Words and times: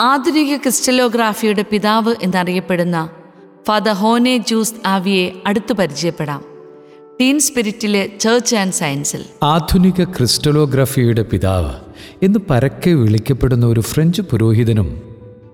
ആധുനിക 0.00 0.56
ക്രിസ്റ്റലോഗ്രാഫിയുടെ 0.56 1.64
പിതാവ് 1.70 2.14
എന്നറിയപ്പെടുന്ന 2.22 3.08
ഫാദർ 3.68 3.92
ഹോനെ 3.92 4.36
ജൂസ് 4.36 4.74
ആവിയെ 4.86 5.32
അടുത്തു 5.46 5.72
പരിചയപ്പെടാം. 5.72 6.44
ടീൻ 7.20 7.40
സ്പിരിറ്റിലെ 7.40 8.12
ചേർച്ച് 8.20 8.56
ആൻഡ് 8.56 8.72
സയൻസിൽ. 8.72 9.24
ആധുനിക 9.42 10.04
ക്രിസ്റ്റലോഗ്രഫിയുടെ 10.04 11.22
പിതാവ് 11.22 11.74
എന്ന് 12.22 12.38
പരക്കെ 12.50 12.90
വിളിക്കപ്പെടുന്ന 12.90 13.66
ഒരു 13.66 13.80
ഫ്രഞ്ച് 13.80 14.22
പുരോഹിതനും 14.22 15.02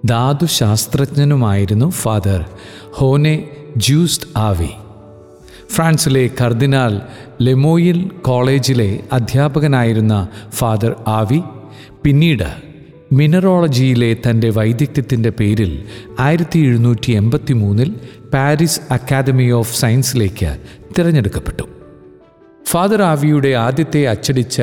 ധാതുശാസ്ത്രജ്ഞനുമായിരുന്നു 0.04 1.90
ഫാദർ 1.90 2.44
ഹോനെ 2.90 3.48
ജൂസ്റ്റ് 3.76 4.26
ആവി. 4.36 4.70
ഫ്രാൻസിലെ 5.70 6.30
കർദിനാൾ 6.40 7.00
ലെമോയിൽ 7.42 8.10
കോളേജിലെ 8.22 9.00
അധ്യാപകനായിരുന്ന 9.12 10.28
ഫാദർ 10.50 10.96
ആവി 11.06 11.42
പിന്നീട് 12.04 12.65
മിനറോളജിയിലെ 13.12 14.16
തന്റെ 14.30 14.50
വൈദഗ്ധ്യത്തിന്റെ 14.50 15.30
പേരിൽ 15.30 15.84
ആയിരത്തി 16.18 16.58
എഴുന്നൂറ്റി 16.58 17.12
എൺപത്തി 17.12 17.52
മൂന്നിൽ 17.52 17.94
പാരീസ് 18.34 18.80
അക്കാദമി 18.90 19.50
ഓഫ് 19.50 19.80
സയൻസിലേക്ക് 19.80 20.56
തിരഞ്ഞെടുക്കപ്പെട്ടു. 20.98 21.62
ഫാദർ 22.66 23.02
ആവിയുടെ 23.02 23.48
ആദ്യത്തെ 23.48 24.06
അച്ചടിച്ച 24.06 24.62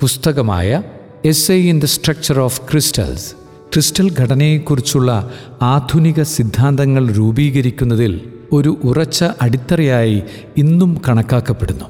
പുസ്തകമായ 0.00 0.82
essay 1.52 1.68
in 1.68 1.80
the 1.80 1.84
structure 1.84 2.40
of 2.40 2.60
crystals 2.70 3.34
crystal 3.72 4.14
ഘടനയെക്കുറിച്ചുള്ള 4.20 5.30
ആധുനിക 5.62 6.22
സിദ്ധാന്തങ്ങൾ 6.22 7.12
രൂപീകരിക്കുന്നതിൽ 7.12 8.20
ഒരു 8.52 8.78
ഉറച്ച 8.84 9.24
അടിത്തറയായി 9.42 10.22
ഇന്നും 10.56 11.00
കണക്കാക്കപ്പെടുന്നു. 11.08 11.84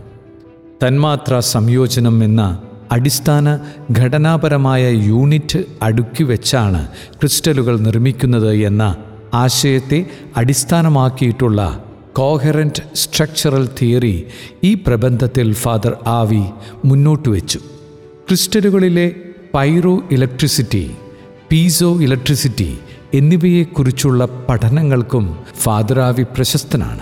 തന്മാത്ര 0.86 1.38
സംയോജനം 1.38 2.24
എന്ന 2.24 2.62
അടിസ്ഥാന 2.90 3.58
ഘടനാപരമായ 3.98 4.90
യൂണിറ്റ് 4.90 5.64
അടുക്കി 5.82 6.22
വെച്ചാണ് 6.22 6.88
ക്രിസ്റ്റലുകൾ 7.20 7.78
നിർമ്മിക്കുന്നത് 7.78 8.54
എന്ന 8.54 8.96
ആശയത്തെ 9.34 10.06
അടിസ്ഥാനമാക്കിയിട്ടുള്ള 10.36 11.84
കോഹറന്റ് 12.12 12.82
സ്ട്രക്ചറൽ 12.94 13.68
തിയറി 13.82 14.26
ഈ 14.64 14.74
പ്രബന്ധത്തിൽ 14.74 15.52
ഫാദർ 15.52 15.96
ആവി 16.06 16.42
മുന്നോട്ട് 16.84 17.28
വെച്ചു. 17.28 17.58
ക്രിസ്റ്റലുകളിലെ 18.28 19.14
പൈറോ 19.54 20.02
ഇലക്ട്രിസിറ്റി 20.10 20.90
പീസോ 21.52 22.00
ഇലക്ട്രിസിറ്റി 22.00 22.78
എന്നിവയെക്കുറിച്ചുള്ള 23.14 24.28
പഠനങ്ങൾക്കും 24.48 25.38
ഫാദർ 25.58 26.00
ആവി 26.00 26.22
പ്രശസ്തനാണ്. 26.22 27.00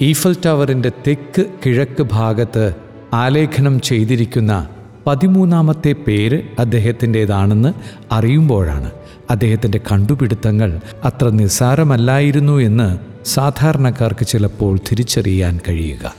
ഈഫൽ 0.00 0.36
ടവറിന്റെ 0.46 0.92
തെക്ക് 1.06 1.44
കിഴക്ക് 1.66 2.06
ഭാഗത്ത് 2.12 2.74
ആലേഖനം 3.12 3.80
ചെയ്തിരിക്കുന്ന 3.80 4.68
പതിമൂന്നാമത്തെ 5.06 5.92
പേര് 5.92 6.42
അദ്ദേഹത്തിന്റേതാണെന്ന് 6.58 7.72
അറിയുമ്പോഴാണ് 8.12 8.90
അദ്ദേഹത്തിന്റെ 9.30 9.80
കണ്ടുപിടുത്തങ്ങൾ 9.92 10.80
അത്ര 11.04 11.28
നിസ്സാരമല്ലായിരുന്നു 11.28 12.58
എന്ന് 12.58 12.98
സാധാരണക്കാർക്ക് 13.24 14.26
ചിലപ്പോൾ 14.26 14.76
തിരിച്ചറിയാൻ 14.76 15.60
കഴിയുക. 15.68 16.14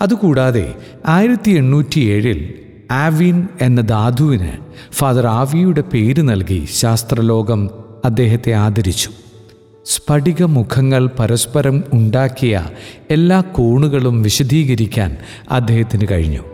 അതുകൂടാതെ 0.00 0.74
ആയിരത്തി 1.06 1.50
എണ്ണൂറ്റി 1.50 1.98
ഏഴിൽ 1.98 2.54
ആവിൻ 2.90 3.48
എന്ന 3.60 3.80
ധാതുവിന് 3.80 4.50
ഫാദർ 4.92 5.26
ആവിയുടെ 5.26 5.80
പേര് 5.80 6.22
നൽകി 6.22 6.68
ശാസ്ത്രലോകം 6.74 7.70
അദ്ദേഹത്തെ 8.04 8.52
ആദരിച്ചു. 8.52 9.10
സ്ഫടിക 9.86 10.42
മുഖങ്ങൾ 10.42 11.10
പരസ്പരം 11.18 11.82
ഉണ്ടാക്കിയ 11.92 12.66
എല്ലാ 13.10 13.40
കോണുകളും 13.40 14.22
വിശദീകരിക്കാൻ 14.22 15.16
അദ്ദേഹത്തിന് 15.50 16.06
കഴിഞ്ഞു. 16.10 16.51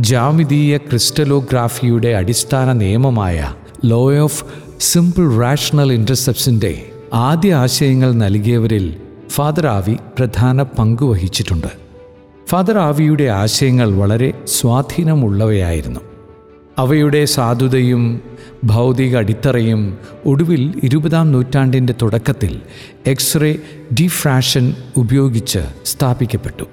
ജാമിതീയ 0.00 0.76
ക്രിസ്റ്റലോഗ്രാഫിയുടെ 0.76 2.08
അടിസ്ഥാന 2.08 2.72
നിയമമായ 2.72 3.54
ലോ 3.84 4.18
ഓഫ് 4.18 4.44
സിമ്പിൾ 4.80 5.38
റാഷണൽ 5.40 5.92
ഇന്റർസെപ്ഷന്റെ 5.92 6.90
ആദ്യ 7.14 7.54
ആശയങ്ങൾ 7.54 8.12
നൽകിയവരിൽ 8.12 8.96
ഫാദർ 9.28 9.66
ആവി 9.66 9.96
പ്രധാന 10.18 10.62
പങ്കുവഹിച്ചിട്ടുണ്ട് 10.62 11.66
ഫാദർ 12.48 12.78
ആവിയുടെ 12.78 13.24
ആശയങ്ങൾ 13.24 13.94
വളരെ 13.94 14.32
സ്വാധീനമുള്ളവയായിരുന്നു. 14.46 16.00
അവയുടെ 16.78 17.24
സാധുതയും 17.24 18.20
ഭൗതിക 18.64 19.16
അടിത്തറയും 19.16 19.98
ഒടുവിൽ 20.26 20.80
ഇരുപതാം 20.82 21.32
നൂറ്റാണ്ടിന്റെ 21.32 21.94
തുടക്കത്തിൽ 22.02 22.60
എക്സ്റേ 23.06 23.56
ഡിഫ്രാഷൻ 24.00 24.74
ഉപയോഗിച്ച് 24.96 25.58
സ്ഥാപിക്കപ്പെട്ടു. 25.86 26.64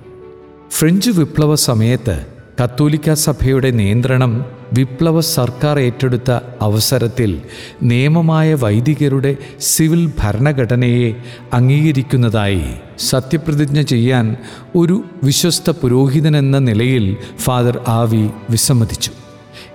ഫ്രഞ്ച് 0.71 1.11
വിപ്ലവ 1.11 1.55
സമയത്ത് 1.55 2.34
കത്തോലിക്ക 2.61 3.13
സഭയുടെ 3.13 3.71
നിയന്ത്രണം 3.71 4.45
വിപ്ലവ 4.73 5.19
സർക്കാർ 5.19 5.79
ഏറ്റെടുത്ത 5.79 6.31
അവസരത്തിൽ 6.61 7.41
നിയമമായ 7.83 8.53
വൈദികരുടെ 8.53 9.38
സിവിൽ 9.61 10.11
ഭരണഘടനയെ 10.19 11.09
അംഗീകരിക്കുന്നതായി 11.53 12.63
സത്യപ്രതിജ്ഞ 12.99 13.81
ചെയ്യാൻ 13.81 14.35
ഒരു 14.75 15.03
വിശ്വസ്ത 15.23 15.69
പുരോഹിതനെന്ന 15.69 16.59
നിലയിൽ 16.59 17.15
ഫാദർ 17.38 17.79
ആവി 17.88 18.23
വിസമ്മതിച്ചു. 18.49 19.11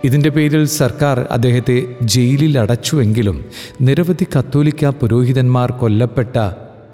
ഇതിന്റെ 0.05 0.31
പേരിൽ 0.31 0.65
സർക്കാർ 0.65 1.27
അദ്ദേഹത്തെ 1.31 1.79
ജയിലിൽ 2.03 2.59
അടച്ചുവെങ്കിലും 2.59 3.45
നിരവധി 3.81 4.27
കത്തോലിക്ക 4.39 4.87
പുരോഹിതന്മാർ 4.87 5.73
കൊല്ലപ്പെട്ട 5.73 6.37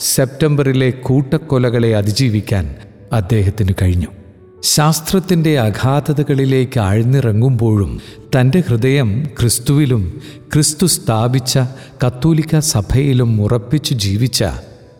സെപ്റ്റംബറിലെ 0.00 0.90
കൂട്ടക്കൊലകളെ 0.90 1.96
അതിജീവിക്കാൻ 1.96 2.76
അദ്ദേഹത്തിന് 3.12 3.74
കഴിഞ്ഞു. 3.82 4.15
ശാസ്ത്രത്തിന്റെ 4.62 5.60
അഗാധതകളിലേക്ക് 5.60 6.80
ആഴ്ന്നിറങ്ങുമ്പോഴും 6.80 8.00
തന്റെ 8.36 8.62
ഹൃദയം 8.68 9.26
ക്രിസ്തുവിലും 9.40 10.20
ക്രിസ്തു 10.54 10.86
സ്ഥാപിച്ച 10.86 11.58
കത്തോലിക്ക 12.06 12.58
സഭയിലും 12.58 13.42
ഉറപ്പിച്ചു 13.42 13.94
ജീവിച്ച 13.94 14.44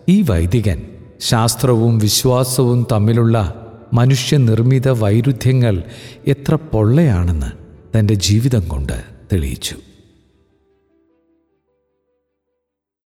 ഈ 0.09 0.23
വൈദികൻ 0.23 0.83
ശാസ്ത്രവും 1.21 1.99
വിശ്വാസവും 1.99 2.87
തമ്മിലുള്ള 2.93 3.67
മനുഷ്യനിർമ്മിത 3.93 4.89
വൈരുദ്ധ്യങ്ങൾ 4.89 5.83
എത്ര 6.27 6.55
പൊള്ളയാണെന്ന് 6.55 7.51
തന്റെ 7.99 8.15
ജീവിതം 8.15 8.69
കൊണ്ട് 8.69 9.05
തെളിയിച്ചു. 9.33 9.75